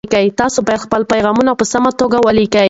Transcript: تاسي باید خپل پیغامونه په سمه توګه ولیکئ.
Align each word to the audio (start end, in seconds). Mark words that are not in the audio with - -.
تاسي 0.39 0.59
باید 0.67 0.83
خپل 0.85 1.01
پیغامونه 1.13 1.51
په 1.59 1.65
سمه 1.73 1.91
توګه 2.01 2.17
ولیکئ. 2.25 2.59